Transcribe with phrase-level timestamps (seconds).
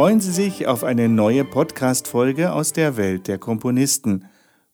[0.00, 4.24] Freuen Sie sich auf eine neue Podcast-Folge aus der Welt der Komponisten,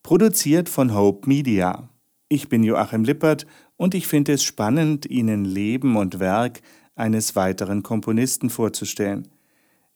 [0.04, 1.88] produziert von Hope Media.
[2.28, 3.44] Ich bin Joachim Lippert
[3.76, 6.60] und ich finde es spannend, Ihnen Leben und Werk
[6.94, 9.26] eines weiteren Komponisten vorzustellen.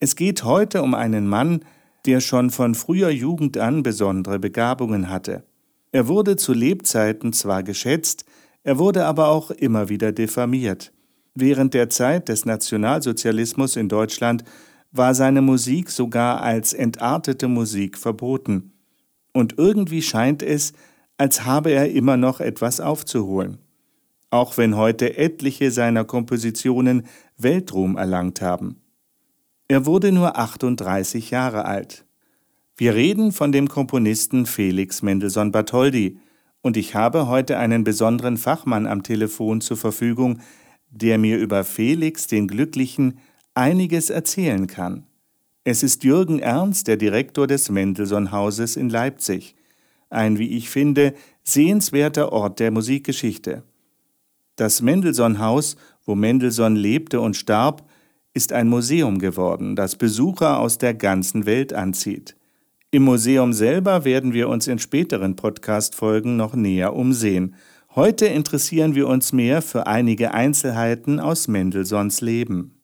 [0.01, 1.63] Es geht heute um einen Mann,
[2.05, 5.45] der schon von früher Jugend an besondere Begabungen hatte.
[5.93, 8.25] Er wurde zu Lebzeiten zwar geschätzt,
[8.63, 10.91] er wurde aber auch immer wieder diffamiert.
[11.35, 14.43] Während der Zeit des Nationalsozialismus in Deutschland
[14.91, 18.73] war seine Musik sogar als entartete Musik verboten.
[19.33, 20.73] Und irgendwie scheint es,
[21.17, 23.57] als habe er immer noch etwas aufzuholen.
[24.29, 27.05] Auch wenn heute etliche seiner Kompositionen
[27.37, 28.81] Weltruhm erlangt haben.
[29.67, 32.05] Er wurde nur 38 Jahre alt.
[32.75, 36.19] Wir reden von dem Komponisten Felix Mendelssohn Bartholdy,
[36.63, 40.41] und ich habe heute einen besonderen Fachmann am Telefon zur Verfügung,
[40.89, 43.19] der mir über Felix den Glücklichen
[43.53, 45.05] einiges erzählen kann.
[45.63, 49.55] Es ist Jürgen Ernst, der Direktor des Mendelssohn-Hauses in Leipzig,
[50.09, 51.13] ein, wie ich finde,
[51.43, 53.63] sehenswerter Ort der Musikgeschichte.
[54.55, 57.87] Das Mendelssohn-Haus, wo Mendelssohn lebte und starb,
[58.33, 62.35] ist ein Museum geworden, das Besucher aus der ganzen Welt anzieht.
[62.89, 67.55] Im Museum selber werden wir uns in späteren Podcast-Folgen noch näher umsehen.
[67.95, 72.80] Heute interessieren wir uns mehr für einige Einzelheiten aus Mendelssohns Leben.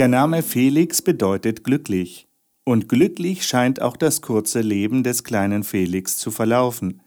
[0.00, 2.26] Der Name Felix bedeutet glücklich.
[2.64, 7.02] Und glücklich scheint auch das kurze Leben des kleinen Felix zu verlaufen.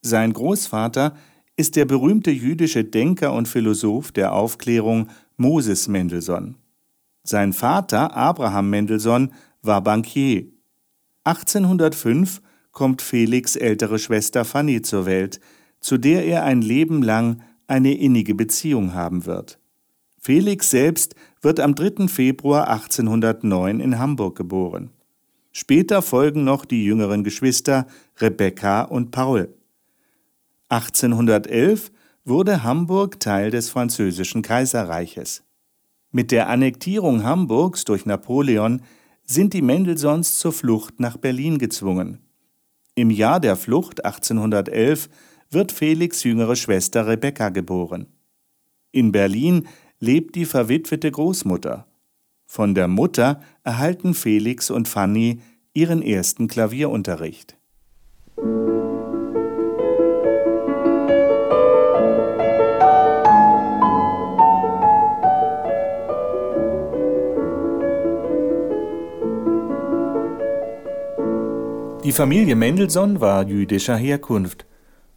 [0.00, 1.16] Sein Großvater
[1.56, 5.08] ist der berühmte jüdische Denker und Philosoph der Aufklärung
[5.38, 6.54] Moses Mendelssohn.
[7.24, 9.32] Sein Vater Abraham Mendelssohn
[9.62, 10.44] war Bankier.
[11.24, 15.40] 1805 kommt Felix ältere Schwester Fanny zur Welt,
[15.80, 19.59] zu der er ein Leben lang eine innige Beziehung haben wird.
[20.22, 22.06] Felix selbst wird am 3.
[22.06, 24.90] Februar 1809 in Hamburg geboren.
[25.50, 27.86] Später folgen noch die jüngeren Geschwister
[28.18, 29.48] Rebecca und Paul.
[30.68, 31.90] 1811
[32.24, 35.42] wurde Hamburg Teil des französischen Kaiserreiches.
[36.12, 38.82] Mit der Annektierung Hamburgs durch Napoleon
[39.24, 42.18] sind die Mendelssohns zur Flucht nach Berlin gezwungen.
[42.94, 45.08] Im Jahr der Flucht 1811
[45.50, 48.06] wird Felix jüngere Schwester Rebecca geboren.
[48.92, 49.66] In Berlin
[50.00, 51.86] lebt die verwitwete Großmutter.
[52.46, 55.40] Von der Mutter erhalten Felix und Fanny
[55.72, 57.56] ihren ersten Klavierunterricht.
[72.02, 74.64] Die Familie Mendelssohn war jüdischer Herkunft.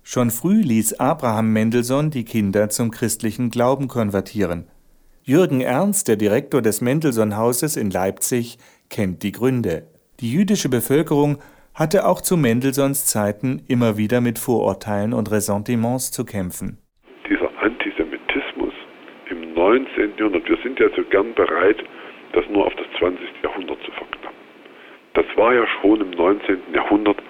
[0.03, 4.67] Schon früh ließ Abraham Mendelssohn die Kinder zum christlichen Glauben konvertieren.
[5.25, 8.57] Jürgen Ernst, der Direktor des Mendelssohn-Hauses in Leipzig,
[8.89, 9.83] kennt die Gründe.
[10.19, 11.37] Die jüdische Bevölkerung
[11.73, 16.77] hatte auch zu Mendelssohns Zeiten immer wieder mit Vorurteilen und Ressentiments zu kämpfen.
[17.29, 18.73] Dieser Antisemitismus
[19.29, 20.11] im 19.
[20.17, 21.81] Jahrhundert, wir sind ja so gern bereit,
[22.33, 23.25] das nur auf das 20.
[23.43, 24.37] Jahrhundert zu verknappen.
[25.13, 26.57] Das war ja schon im 19.
[26.73, 27.23] Jahrhundert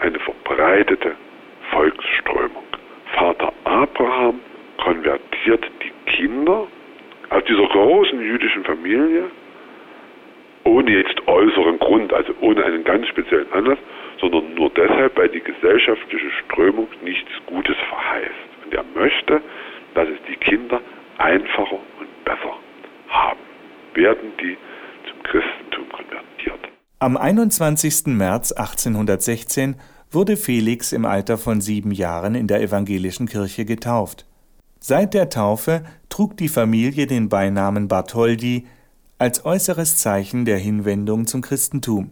[0.00, 1.14] eine verbreitete
[1.70, 2.64] Volksströmung.
[3.14, 4.40] Vater Abraham
[4.78, 6.66] konvertiert die Kinder
[7.30, 9.24] aus dieser großen jüdischen Familie,
[10.64, 13.78] ohne jetzt äußeren Grund, also ohne einen ganz speziellen Anlass,
[14.20, 18.64] sondern nur deshalb, weil die gesellschaftliche Strömung nichts Gutes verheißt.
[18.64, 19.42] Und er möchte,
[19.94, 20.80] dass es die Kinder
[21.18, 22.56] einfacher und besser
[23.08, 23.40] haben.
[23.94, 24.56] Werden die
[25.08, 26.60] zum Christentum konvertiert.
[26.98, 28.06] Am 21.
[28.06, 29.76] März 1816
[30.10, 34.24] wurde Felix im Alter von sieben Jahren in der evangelischen Kirche getauft.
[34.78, 38.66] Seit der Taufe trug die Familie den Beinamen Bartholdy
[39.18, 42.10] als äußeres Zeichen der Hinwendung zum Christentum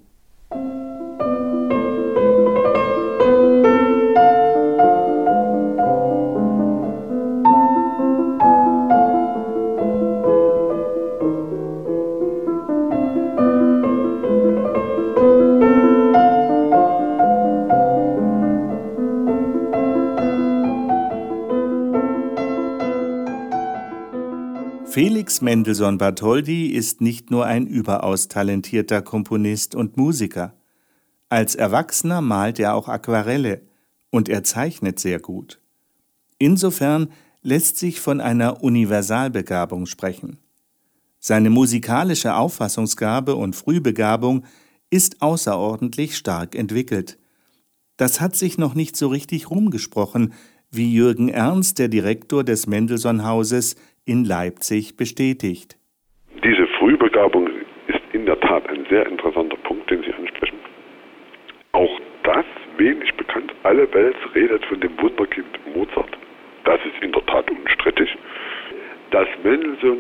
[25.55, 30.53] Mendelssohn Bartholdy ist nicht nur ein überaus talentierter Komponist und Musiker.
[31.29, 33.63] Als Erwachsener malt er auch Aquarelle
[34.11, 35.61] Und er zeichnet sehr gut.
[36.39, 37.07] Insofern
[37.41, 40.39] lässt sich von einer Universalbegabung sprechen.
[41.21, 44.45] Seine musikalische Auffassungsgabe und Frühbegabung
[44.91, 47.17] ist außerordentlich stark entwickelt.
[47.97, 50.33] Das hat sich noch nicht so richtig rumgesprochen,
[50.73, 55.77] wie Jürgen Ernst, der Direktor des Mendelssohn-Hauses in Leipzig, bestätigt.
[56.43, 57.49] Diese Frühbegabung
[57.87, 60.59] ist in der Tat ein sehr interessanter Punkt, den Sie ansprechen.
[61.73, 62.45] Auch das
[62.77, 63.53] wenig bekannt.
[63.63, 66.17] Alle Welt redet von dem Wunderkind Mozart.
[66.65, 68.09] Das ist in der Tat unstrittig.
[69.11, 69.99] Dass Mendelssohn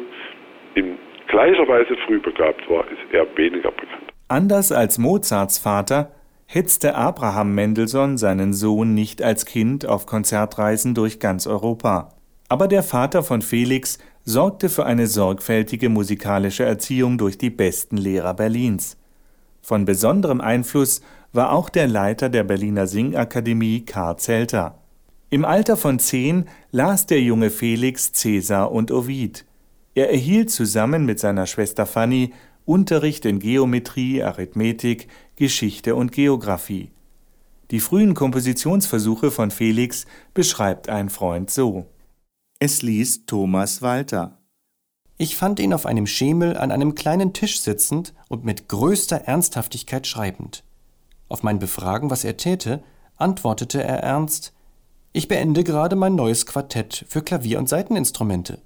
[0.74, 0.98] in
[1.28, 4.12] gleicher Weise früh begabt war, ist eher weniger bekannt.
[4.28, 6.12] Anders als Mozarts Vater
[6.46, 12.13] hetzte Abraham Mendelssohn seinen Sohn nicht als Kind auf Konzertreisen durch ganz Europa.
[12.48, 18.34] Aber der Vater von Felix sorgte für eine sorgfältige musikalische Erziehung durch die besten Lehrer
[18.34, 18.96] Berlins.
[19.62, 21.00] Von besonderem Einfluss
[21.32, 24.78] war auch der Leiter der Berliner Singakademie Karl Zelter.
[25.30, 29.44] Im Alter von zehn las der junge Felix Cäsar und Ovid.
[29.94, 32.32] Er erhielt zusammen mit seiner Schwester Fanny
[32.66, 36.90] Unterricht in Geometrie, Arithmetik, Geschichte und Geographie.
[37.70, 41.86] Die frühen Kompositionsversuche von Felix beschreibt ein Freund so.
[42.60, 44.38] Es liest Thomas Walter.
[45.18, 50.06] Ich fand ihn auf einem Schemel an einem kleinen Tisch sitzend und mit größter Ernsthaftigkeit
[50.06, 50.62] schreibend.
[51.28, 52.82] Auf mein Befragen, was er täte,
[53.16, 54.52] antwortete er ernst
[55.12, 58.62] Ich beende gerade mein neues Quartett für Klavier und Saiteninstrumente.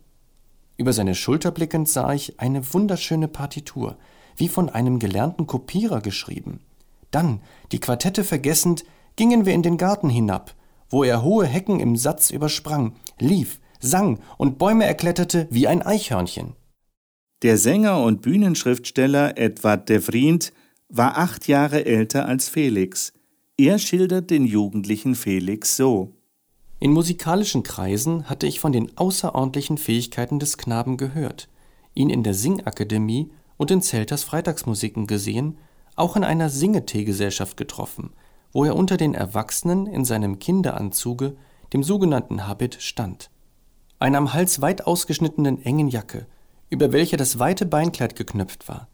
[0.76, 3.96] Über seine Schulter blickend sah ich eine wunderschöne Partitur,
[4.36, 6.60] wie von einem gelernten Kopierer geschrieben.
[7.10, 7.40] Dann,
[7.72, 8.84] die Quartette vergessend,
[9.16, 10.54] gingen wir in den Garten hinab,
[10.90, 16.54] wo er hohe Hecken im Satz übersprang, lief, sang und Bäume erkletterte wie ein Eichhörnchen.
[17.42, 20.52] Der Sänger und Bühnenschriftsteller Edward de Vriend
[20.88, 23.12] war acht Jahre älter als Felix.
[23.56, 26.14] Er schildert den jugendlichen Felix so.
[26.80, 31.48] In musikalischen Kreisen hatte ich von den außerordentlichen Fähigkeiten des Knaben gehört,
[31.94, 35.58] ihn in der Singakademie und in Zelters Freitagsmusiken gesehen,
[35.96, 38.10] auch in einer Singeteegesellschaft getroffen,
[38.52, 41.36] wo er unter den Erwachsenen in seinem Kinderanzuge,
[41.72, 43.30] dem sogenannten Habit, stand.
[44.00, 46.26] Einer am Hals weit ausgeschnittenen engen Jacke,
[46.70, 48.88] über welche das weite Beinkleid geknöpft war.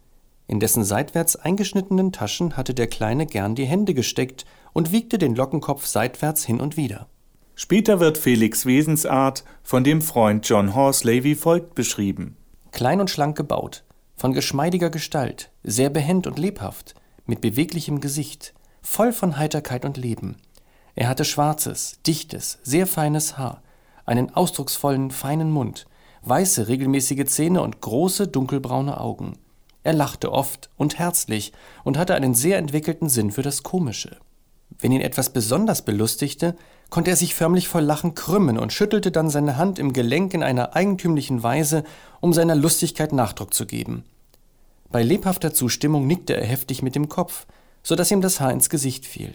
[0.47, 5.35] In dessen seitwärts eingeschnittenen Taschen hatte der Kleine gern die Hände gesteckt und wiegte den
[5.35, 7.07] Lockenkopf seitwärts hin und wieder.
[7.55, 12.37] Später wird Felix Wesensart von dem Freund John Horsley wie folgt beschrieben.
[12.73, 13.85] Klein und schlank gebaut,
[14.17, 16.95] von geschmeidiger Gestalt, sehr behend und lebhaft,
[17.27, 20.37] mit beweglichem Gesicht, voll von Heiterkeit und Leben.
[20.95, 23.63] Er hatte schwarzes, dichtes, sehr feines Haar,
[24.05, 25.87] einen ausdrucksvollen, feinen Mund,
[26.23, 29.39] weiße, regelmäßige Zähne und große, dunkelbraune Augen.
[29.83, 31.53] Er lachte oft und herzlich
[31.85, 34.17] und hatte einen sehr entwickelten Sinn für das Komische.
[34.79, 36.57] Wenn ihn etwas besonders belustigte,
[36.91, 40.43] konnte er sich förmlich vor Lachen krümmen und schüttelte dann seine Hand im Gelenk in
[40.43, 41.85] einer eigentümlichen Weise,
[42.21, 44.05] um seiner Lustigkeit Nachdruck zu geben.
[44.91, 47.47] Bei lebhafter Zustimmung nickte er heftig mit dem Kopf,
[47.83, 49.35] so dass ihm das Haar ins Gesicht fiel.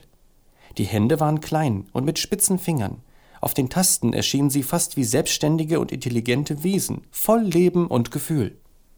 [0.78, 3.02] Die Hände waren klein und mit spitzen Fingern.
[3.42, 8.58] Auf den Tasten erschienen sie fast wie selbstständige und intelligente Wesen, voll Leben und Gefühl.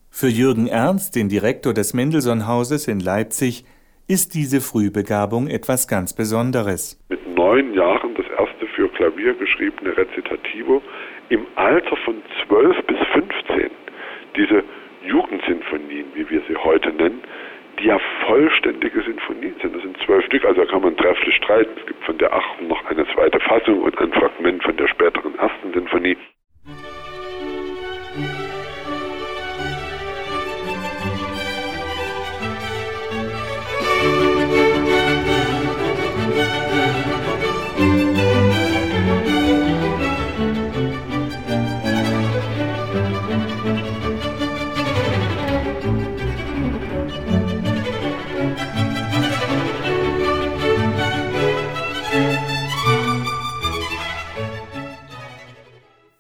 [0.10, 3.66] Für Jürgen Ernst, den Direktor des Mendelssohn-Hauses in Leipzig,
[4.08, 7.00] ist diese Frühbegabung etwas ganz Besonderes.
[7.10, 10.82] Mit neun Jahren das erste für Klavier geschriebene Rezitativo,
[11.30, 13.72] im Alter von zwölf bis fünfzehn
[14.36, 14.64] diese
[15.06, 17.22] Jugendsinfonien, wie wir sie heute nennen,
[17.80, 18.00] die ja
[18.32, 19.76] vollständige Sinfonien sind.
[19.76, 21.72] Das sind zwölf Stück, also da kann man trefflich streiten.
[21.78, 25.36] Es gibt von der achten noch eine zweite Fassung und ein Fragment von der späteren
[25.38, 26.16] ersten Sinfonie.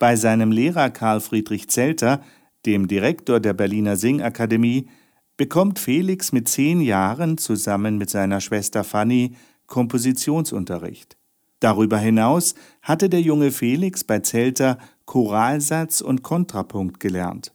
[0.01, 2.23] Bei seinem Lehrer Karl Friedrich Zelter,
[2.65, 4.87] dem Direktor der Berliner Singakademie,
[5.37, 9.35] bekommt Felix mit zehn Jahren zusammen mit seiner Schwester Fanny
[9.67, 11.17] Kompositionsunterricht.
[11.59, 17.53] Darüber hinaus hatte der junge Felix bei Zelter Choralsatz und Kontrapunkt gelernt.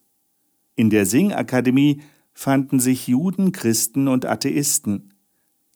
[0.76, 2.00] In der Singakademie
[2.32, 5.14] fanden sich Juden, Christen und Atheisten.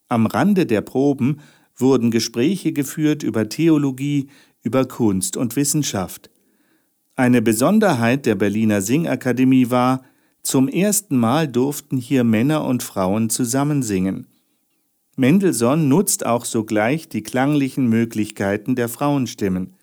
[0.07, 1.41] Am Rande der Proben
[1.75, 4.29] wurden Gespräche geführt über Theologie,
[4.63, 6.31] über Kunst und Wissenschaft.
[7.21, 10.05] Eine Besonderheit der Berliner Singakademie war,
[10.43, 14.27] zum ersten Mal durften hier Männer und Frauen zusammen singen.
[15.19, 19.75] Mendelssohn nutzt auch sogleich die klanglichen Möglichkeiten der Frauenstimmen.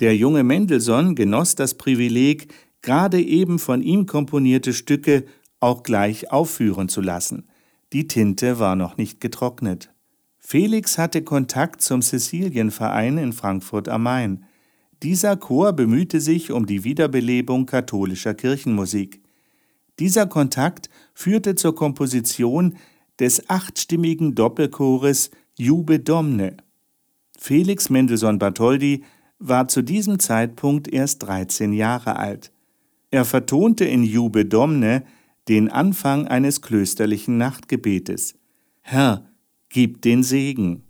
[0.00, 2.52] Der junge Mendelssohn genoss das Privileg,
[2.82, 5.24] gerade eben von ihm komponierte Stücke
[5.60, 7.48] auch gleich aufführen zu lassen.
[7.94, 9.94] Die Tinte war noch nicht getrocknet.
[10.36, 14.44] Felix hatte Kontakt zum Cäcilienverein in Frankfurt am Main.
[15.02, 19.20] Dieser Chor bemühte sich um die Wiederbelebung katholischer Kirchenmusik.
[19.98, 22.76] Dieser Kontakt führte zur Komposition
[23.18, 26.56] des achtstimmigen Doppelchores Jube Domne.
[27.38, 29.04] Felix Mendelssohn Bartholdy
[29.38, 32.52] war zu diesem Zeitpunkt erst 13 Jahre alt.
[33.10, 35.04] Er vertonte in Jube Domne
[35.48, 38.34] den Anfang eines klösterlichen Nachtgebetes.
[38.80, 39.30] Herr,
[39.68, 40.82] gib den Segen.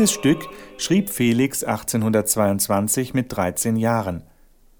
[0.00, 4.22] Dieses Stück schrieb Felix 1822 mit 13 Jahren.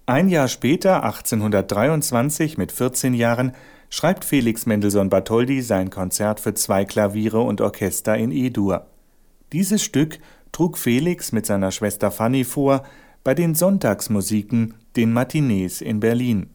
[0.07, 3.51] Ein Jahr später, 1823 mit 14 Jahren,
[3.91, 8.87] schreibt Felix Mendelssohn Bartholdy sein Konzert für zwei Klaviere und Orchester in E-Dur.
[9.53, 10.17] Dieses Stück
[10.51, 12.81] trug Felix mit seiner Schwester Fanny vor
[13.23, 16.49] bei den Sonntagsmusiken, den Matinees in Berlin.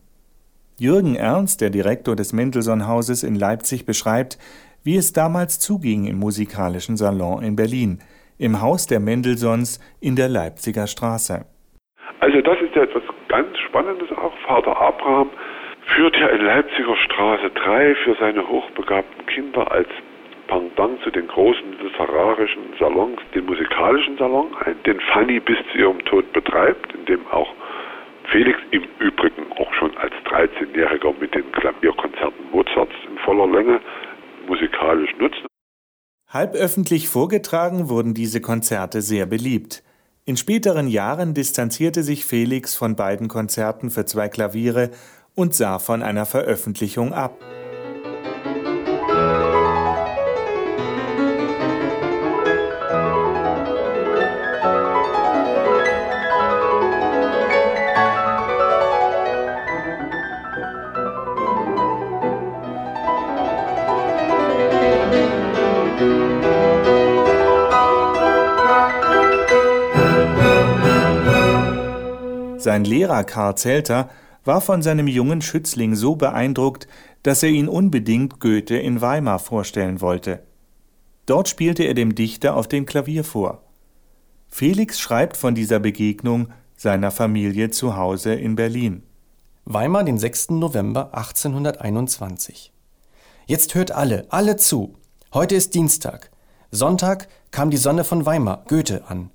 [0.77, 4.39] Jürgen Ernst, der Direktor des Mendelssohn-Hauses in Leipzig, beschreibt,
[4.83, 8.01] wie es damals zuging im musikalischen Salon in Berlin–
[8.39, 11.45] im Haus der Mendelssohns in der Leipziger Straße.
[12.21, 14.33] Also das ist ja etwas ganz Spannendes auch.
[14.47, 15.31] Vater Abraham
[15.87, 19.89] führt ja in Leipziger Straße 3 für seine hochbegabten Kinder als
[20.49, 26.33] Pendant zu den großen literarischen Salons, den musikalischen Salon, den Fanny bis zu ihrem Tod
[26.33, 27.53] betreibt, in dem auch
[28.31, 33.81] Felix im Übrigen auch schon als 13-Jähriger mit den Klavierkonzerten Mozarts in voller Länge
[34.47, 35.45] musikalisch nutzt.
[36.29, 39.85] Halböffentlich vorgetragen wurden diese Konzerte sehr beliebt.
[40.25, 44.91] In späteren Jahren distanzierte sich Felix von beiden Konzerten für zwei Klaviere
[45.37, 47.39] und sah von einer Veröffentlichung ab.
[72.87, 74.09] Lehrer Karl Zelter
[74.45, 76.89] war von seinem jungen Schützling so beeindruckt,
[77.23, 80.43] dass er ihn unbedingt Goethe in Weimar vorstellen wollte.
[81.27, 83.65] Dort spielte er dem Dichter auf dem Klavier vor.
[84.49, 89.03] Felix schreibt von dieser Begegnung seiner Familie zu Hause in Berlin.
[89.65, 90.51] Weimar, den 6.
[90.51, 92.73] November 1821.
[93.47, 94.95] Jetzt hört alle, alle zu.
[95.35, 96.31] Heute ist Dienstag.
[96.71, 99.31] Sonntag kam die Sonne von Weimar, Goethe, an.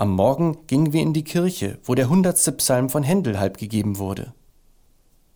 [0.00, 3.98] Am Morgen gingen wir in die Kirche, wo der hundertste Psalm von Händel halb gegeben
[3.98, 4.32] wurde.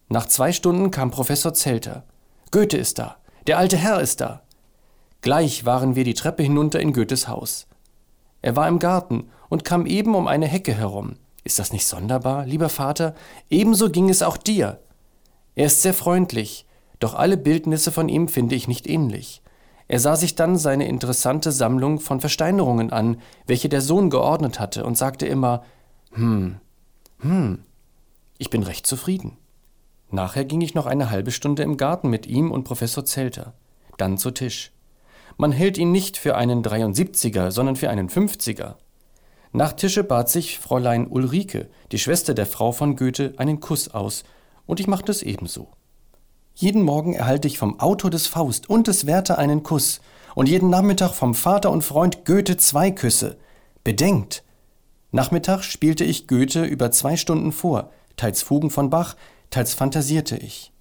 [0.09, 2.05] Nach zwei Stunden kam Professor Zelter.
[2.51, 3.17] Goethe ist da.
[3.47, 4.41] Der alte Herr ist da.
[5.21, 7.67] Gleich waren wir die Treppe hinunter in Goethes Haus.
[8.41, 11.17] Er war im Garten und kam eben um eine Hecke herum.
[11.43, 13.15] Ist das nicht sonderbar, lieber Vater?
[13.51, 14.81] Ebenso ging es auch dir.
[15.57, 16.65] Er ist sehr freundlich,
[17.01, 19.43] doch alle Bildnisse von ihm finde ich nicht ähnlich.
[19.87, 24.85] Er sah sich dann seine interessante Sammlung von Versteinerungen an, welche der Sohn geordnet hatte,
[24.85, 25.63] und sagte immer
[26.13, 26.57] Hm,
[27.21, 27.59] hm,
[28.39, 29.37] ich bin recht zufrieden.
[30.11, 33.55] Nachher ging ich noch eine halbe Stunde im Garten mit ihm und Professor Zelter,
[33.99, 34.73] dann zu Tisch.
[35.37, 38.77] Man hält ihn nicht für einen 73er, sondern für einen 50er.
[39.53, 44.25] Nach Tische bat sich Fräulein Ulrike, die Schwester der Frau von Goethe, einen Kuss aus,
[44.67, 45.69] und ich machte es ebenso.
[46.57, 50.01] Jeden Morgen erhalte ich vom Autor des Faust und des Werther einen Kuss
[50.37, 53.39] und jeden Nachmittag vom Vater und Freund Goethe zwei Küsse.
[53.83, 54.45] Bedenkt!
[55.11, 59.17] Nachmittag spielte ich Goethe über zwei Stunden vor, teils Fugen von Bach,
[59.51, 60.73] teils fantasierte ich.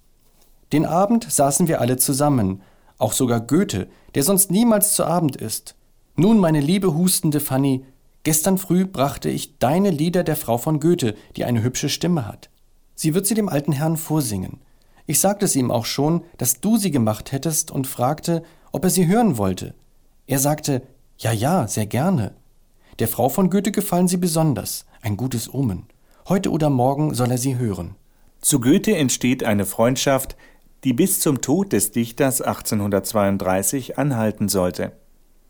[0.72, 2.62] Den Abend saßen wir alle zusammen,
[2.98, 5.74] auch sogar Goethe, der sonst niemals zu Abend isst.
[6.14, 7.84] Nun, meine liebe hustende Fanny,
[8.22, 12.48] gestern früh brachte ich deine Lieder der Frau von Goethe, die eine hübsche Stimme hat.
[12.94, 14.60] Sie wird sie dem alten Herrn vorsingen.
[15.06, 18.42] Ich sagte es ihm auch schon, dass du sie gemacht hättest und fragte,
[18.72, 19.74] ob er sie hören wollte.
[20.26, 20.82] Er sagte,
[21.18, 22.34] ja, ja, sehr gerne.
[22.98, 25.86] Der Frau von Goethe gefallen sie besonders, ein gutes Omen.
[26.28, 27.96] Heute oder morgen soll er sie hören.
[28.40, 30.36] Zu Goethe entsteht eine Freundschaft,
[30.84, 34.92] die bis zum Tod des Dichters 1832 anhalten sollte.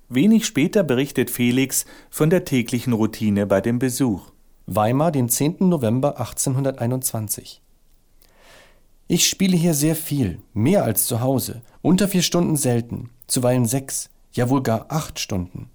[0.08, 4.30] Wenig später berichtet Felix von der täglichen Routine bei dem Besuch.
[4.66, 5.56] Weimar, den 10.
[5.60, 7.63] November 1821.
[9.06, 14.08] Ich spiele hier sehr viel, mehr als zu Hause, unter vier Stunden selten, zuweilen sechs,
[14.32, 15.68] ja wohl gar acht Stunden.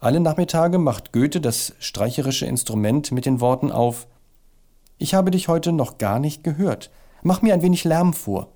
[0.00, 4.08] Alle Nachmittage macht Goethe das streicherische Instrument mit den Worten auf
[4.98, 6.90] Ich habe dich heute noch gar nicht gehört,
[7.22, 8.48] mach mir ein wenig Lärm vor.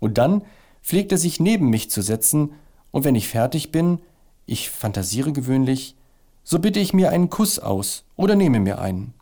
[0.00, 0.42] Und dann
[0.82, 2.50] pflegt er sich neben mich zu setzen,
[2.90, 4.00] und wenn ich fertig bin,
[4.46, 5.94] ich fantasiere gewöhnlich,
[6.42, 9.14] so bitte ich mir einen Kuss aus oder nehme mir einen.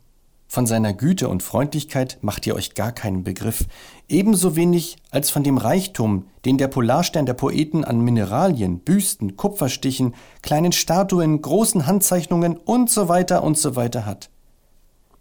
[0.50, 3.66] Von seiner Güte und Freundlichkeit macht ihr euch gar keinen Begriff,
[4.08, 10.14] ebenso wenig als von dem Reichtum, den der Polarstern der Poeten an Mineralien, Büsten, Kupferstichen,
[10.40, 14.30] kleinen Statuen, großen Handzeichnungen und so weiter und so weiter hat.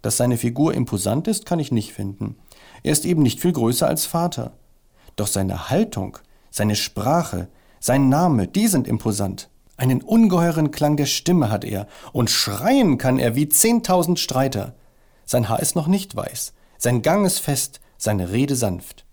[0.00, 2.36] Dass seine Figur imposant ist, kann ich nicht finden.
[2.82, 4.52] Er ist eben nicht viel größer als Vater.
[5.16, 6.16] Doch seine Haltung,
[6.50, 7.48] seine Sprache,
[7.80, 9.50] sein Name, die sind imposant.
[9.76, 14.74] Einen ungeheuren Klang der Stimme hat er, und schreien kann er wie zehntausend Streiter.
[15.30, 19.04] Sein Haar ist noch nicht weiß, sein Gang ist fest, seine Rede sanft.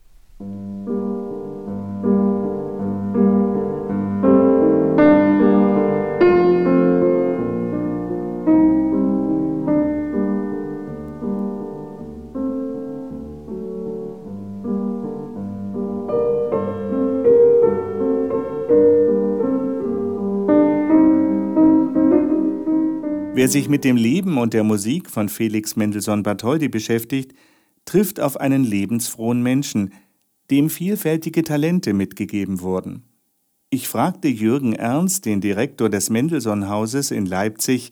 [23.46, 27.34] Wer sich mit dem Leben und der Musik von Felix Mendelssohn Bartholdy beschäftigt,
[27.86, 29.94] trifft auf einen lebensfrohen Menschen,
[30.50, 33.04] dem vielfältige Talente mitgegeben wurden.
[33.70, 37.92] Ich fragte Jürgen Ernst, den Direktor des Mendelssohn-Hauses in Leipzig,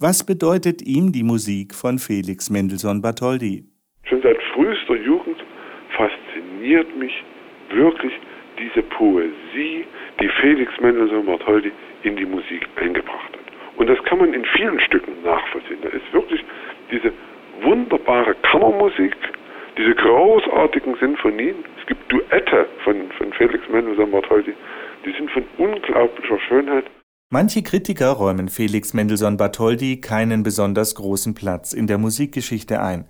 [0.00, 3.66] was bedeutet ihm die Musik von Felix Mendelssohn Bartholdy?
[4.04, 5.36] Schon seit frühester Jugend
[5.94, 7.12] fasziniert mich
[7.68, 8.14] wirklich
[8.58, 9.84] diese Poesie,
[10.22, 11.70] die Felix Mendelssohn Bartholdy
[12.02, 13.35] in die Musik eingebracht hat.
[13.76, 15.78] Und das kann man in vielen Stücken nachvollziehen.
[15.82, 16.42] Da ist wirklich
[16.90, 17.12] diese
[17.62, 19.14] wunderbare Kammermusik,
[19.76, 21.56] diese großartigen Sinfonien.
[21.80, 24.54] Es gibt Duette von, von Felix Mendelssohn Bartholdy,
[25.04, 26.84] die sind von unglaublicher Schönheit.
[27.30, 33.04] Manche Kritiker räumen Felix Mendelssohn Bartholdy keinen besonders großen Platz in der Musikgeschichte ein.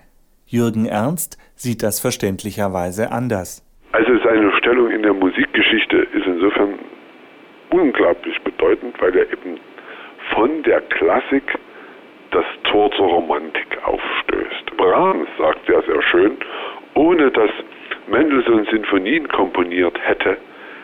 [0.47, 3.63] Jürgen Ernst sieht das verständlicherweise anders.
[3.93, 6.79] Also seine Stellung in der Musikgeschichte ist insofern
[7.71, 9.59] unglaublich bedeutend, weil er eben
[10.37, 11.43] von der Klassik
[12.31, 14.77] das Tor zur Romantik aufstößt.
[14.77, 16.37] Brahms sagt ja sehr schön,
[16.95, 17.51] ohne dass
[18.07, 20.37] Mendelssohn Sinfonien komponiert hätte,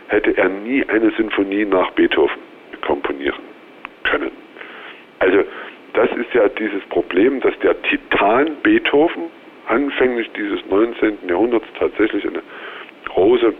[0.08, 2.40] hätte er nie eine Sinfonie nach Beethoven
[2.80, 3.42] komponieren
[4.04, 4.30] können.
[5.18, 5.44] Also
[5.92, 9.24] das ist ja dieses Problem, dass der Titan Beethoven
[9.66, 11.28] anfänglich dieses 19.
[11.28, 12.42] Jahrhunderts tatsächlich eine
[13.04, 13.52] große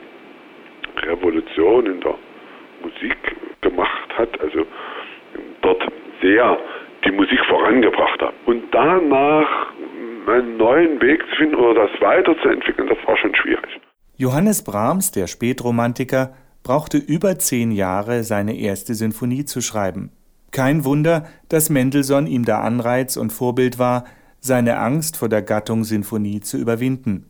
[1.03, 2.15] Revolution in der
[2.83, 3.17] Musik
[3.61, 4.41] gemacht hat.
[4.41, 4.67] Also
[5.63, 5.83] dort
[6.21, 6.59] sehr
[7.05, 8.35] die Musik vorangebracht hat.
[8.47, 9.73] Und danach
[10.27, 13.81] einen neuen Weg zu finden oder das weiterzuentwickeln, das war schon schwierig.
[14.17, 20.13] Johannes Brahms, der Spätromantiker, brauchte über zehn Jahre, seine erste Sinfonie zu schreiben.
[20.53, 24.05] Kein Wunder, dass Mendelssohn ihm da Anreiz und Vorbild war,
[24.39, 27.27] seine Angst vor der Gattung Sinfonie zu überwinden.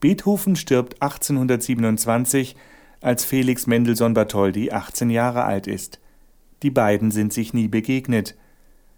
[0.00, 2.56] Beethoven stirbt 1827,
[3.00, 6.00] als Felix Mendelssohn Bartholdy 18 Jahre alt ist.
[6.62, 8.34] Die beiden sind sich nie begegnet.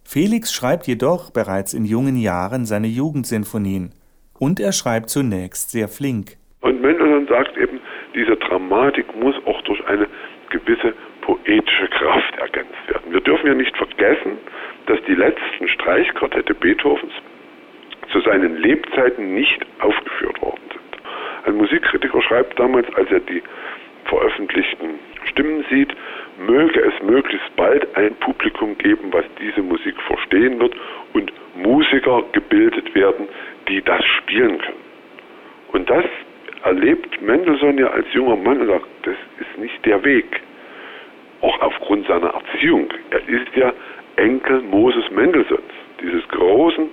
[0.03, 3.93] Felix schreibt jedoch bereits in jungen Jahren seine Jugendsinfonien.
[4.39, 6.37] Und er schreibt zunächst sehr flink.
[6.63, 7.81] Und Mendelssohn sagt eben,
[8.15, 10.09] diese Dramatik muss auch durch eine
[10.49, 13.13] gewisse poetische Kraft ergänzt werden.
[13.13, 14.39] Wir dürfen ja nicht vergessen,
[14.87, 17.13] dass die letzten Streichquartette Beethovens
[18.11, 21.47] zu seinen Lebzeiten nicht aufgeführt worden sind.
[21.47, 23.43] Ein Musikkritiker schreibt damals, als er die
[24.07, 25.95] veröffentlichten Stimmen sieht,
[26.39, 30.75] möge es möglichst bald ein Publikum geben, was diese Musik verstehen wird
[31.13, 33.29] und Musiker gebildet werden,
[33.69, 34.85] die das spielen können.
[35.73, 36.05] Und das
[36.65, 40.41] erlebt Mendelssohn ja als junger Mann und sagt, das ist nicht der Weg.
[41.41, 42.89] Auch aufgrund seiner Erziehung.
[43.11, 43.73] Er ist ja
[44.17, 45.63] Enkel Moses Mendelssohns,
[46.03, 46.91] dieses großen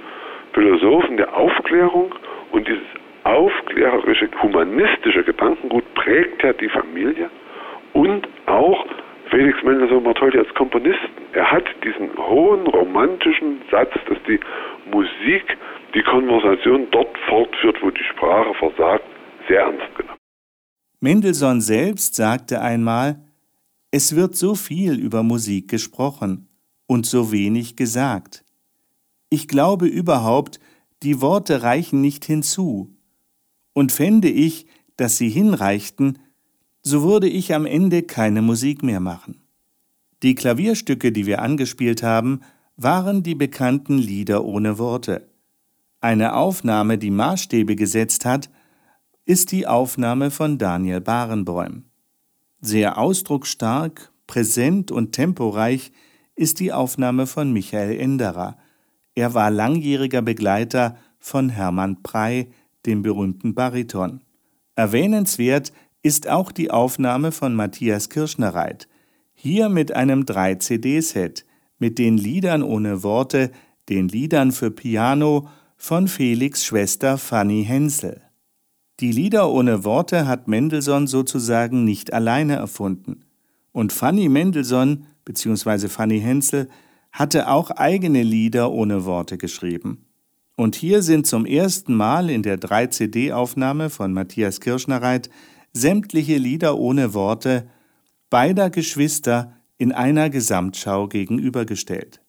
[0.53, 2.15] Philosophen der Aufklärung
[2.51, 2.87] und dieses
[3.23, 7.29] aufklärerische, humanistische Gedankengut prägt ja die Familie
[7.97, 8.85] und auch
[9.31, 11.09] Felix Mendelssohn Bartholdy als Komponisten.
[11.33, 14.39] Er hat diesen hohen romantischen Satz, dass die
[14.91, 15.57] Musik
[15.95, 19.03] die Konversation dort fortführt, wo die Sprache versagt,
[19.47, 20.17] sehr ernst genommen.
[20.99, 23.19] Mendelssohn selbst sagte einmal,
[23.89, 26.49] es wird so viel über Musik gesprochen
[26.85, 28.43] und so wenig gesagt.
[29.29, 30.59] Ich glaube überhaupt,
[31.01, 32.95] die Worte reichen nicht hinzu.
[33.73, 36.19] Und fände ich, dass sie hinreichten,
[36.87, 39.41] so würde ich am Ende keine Musik mehr machen.
[40.23, 42.41] Die Klavierstücke, die wir angespielt haben,
[42.77, 45.27] waren die bekannten Lieder ohne Worte.
[45.99, 48.49] Eine Aufnahme, die Maßstäbe gesetzt hat,
[49.25, 51.83] ist die Aufnahme von Daniel Barenbäum.
[52.61, 55.91] Sehr ausdrucksstark, präsent und temporeich
[56.35, 58.57] ist die Aufnahme von Michael Enderer.
[59.13, 62.51] Er war langjähriger Begleiter von Hermann Prey,
[62.85, 64.21] dem berühmten Bariton.
[64.75, 65.73] Erwähnenswert
[66.03, 68.87] ist auch die Aufnahme von Matthias Kirschnereit,
[69.33, 71.45] hier mit einem 3-CD-Set
[71.79, 73.51] mit den Liedern ohne Worte,
[73.89, 78.21] den Liedern für Piano von Felix Schwester Fanny Hensel.
[78.99, 83.25] Die Lieder ohne Worte hat Mendelssohn sozusagen nicht alleine erfunden.
[83.71, 85.87] Und Fanny Mendelssohn bzw.
[85.87, 86.67] Fanny Hensel
[87.11, 90.05] hatte auch eigene Lieder ohne Worte geschrieben.
[90.55, 95.29] Und hier sind zum ersten Mal in der 3-CD-Aufnahme von Matthias Kirschnereit
[95.79, 97.69] sämtliche Lieder ohne Worte
[98.29, 102.21] beider Geschwister in einer Gesamtschau gegenübergestellt.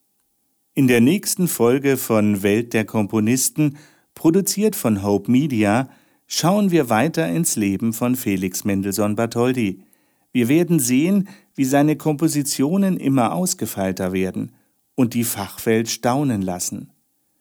[0.74, 3.78] In der nächsten Folge von Welt der Komponisten,
[4.14, 5.88] produziert von Hope Media,
[6.26, 9.82] schauen wir weiter ins Leben von Felix Mendelssohn Bartholdy.
[10.30, 14.52] Wir werden sehen, wie seine Kompositionen immer ausgefeilter werden
[14.94, 16.92] und die Fachwelt staunen lassen.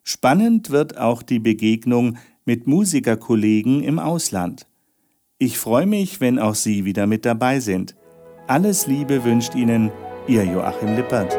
[0.03, 4.67] Spannend wird auch die Begegnung mit Musikerkollegen im Ausland.
[5.39, 7.95] Ich freue mich, wenn auch Sie wieder mit dabei sind.
[8.47, 9.91] Alles Liebe wünscht Ihnen
[10.27, 11.37] Ihr Joachim Lippert.